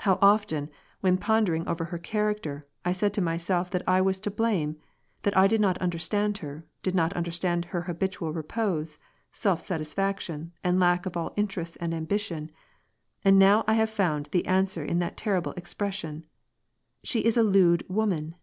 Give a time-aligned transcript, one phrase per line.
[0.00, 0.68] How often,
[1.00, 4.76] when pondering over her character, I said to my self that I was to blame,
[5.22, 8.98] that I did not understand her, did not understand her habitual repose,
[9.32, 12.50] self satisfaction, and lack of all interests and ambition,
[13.24, 16.26] and now I#ave found the answer in that terrible expression:
[17.02, 18.34] she is a lewd woman.